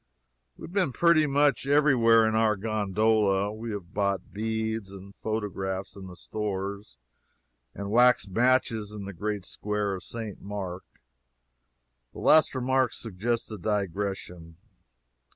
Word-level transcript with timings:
We 0.57 0.63
have 0.63 0.73
been 0.73 0.93
pretty 0.93 1.27
much 1.27 1.67
every 1.67 1.93
where 1.93 2.27
in 2.27 2.33
our 2.33 2.55
gondola. 2.55 3.53
We 3.53 3.69
have 3.69 3.93
bought 3.93 4.33
beads 4.33 4.91
and 4.91 5.13
photographs 5.13 5.95
in 5.95 6.07
the 6.07 6.15
stores, 6.15 6.97
and 7.75 7.91
wax 7.91 8.27
matches 8.27 8.91
in 8.93 9.05
the 9.05 9.13
Great 9.13 9.45
Square 9.45 9.93
of 9.93 10.03
St. 10.03 10.41
Mark. 10.41 10.85
The 12.13 12.19
last 12.19 12.55
remark 12.55 12.93
suggests 12.93 13.51
a 13.51 13.59
digression. 13.59 14.57